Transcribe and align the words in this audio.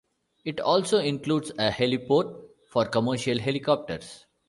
It 0.43 0.59
also 0.59 0.97
includes 0.97 1.51
a 1.59 1.69
heliport 1.69 2.35
for 2.65 2.85
commercial 2.87 3.37
helicopters. 3.37 4.25